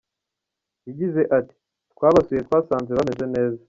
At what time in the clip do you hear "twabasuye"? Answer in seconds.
1.93-2.39